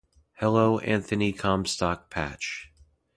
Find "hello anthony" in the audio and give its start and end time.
0.39-1.31